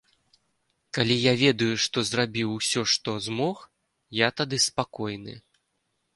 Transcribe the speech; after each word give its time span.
Калі 0.97 1.17
я 1.23 1.33
ведаю, 1.43 1.75
што 1.83 1.97
зрабіў 2.13 2.55
усё, 2.59 2.81
што 2.95 3.15
змог, 3.27 3.63
я 4.25 4.33
тады 4.43 4.61
спакойны. 4.67 5.33